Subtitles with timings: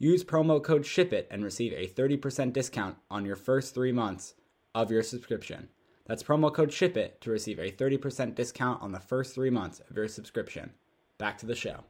[0.00, 4.34] Use promo code SHIPIT and receive a 30% discount on your first three months
[4.74, 5.68] of your subscription.
[6.06, 9.96] That's promo code SHIPIT to receive a 30% discount on the first three months of
[9.96, 10.72] your subscription.
[11.16, 11.84] Back to the show.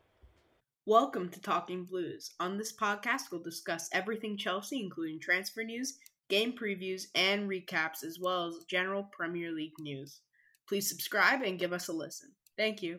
[0.84, 2.30] Welcome to Talking Blues.
[2.40, 5.98] On this podcast, we'll discuss everything Chelsea, including transfer news,
[6.28, 10.20] game previews, and recaps, as well as general Premier League news.
[10.68, 12.32] Please subscribe and give us a listen.
[12.58, 12.98] Thank you.